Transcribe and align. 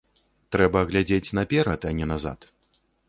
Трэба 0.53 0.79
глядзець 0.91 1.35
наперад, 1.41 1.81
а 1.91 1.93
не 2.01 2.05
назад. 2.13 2.39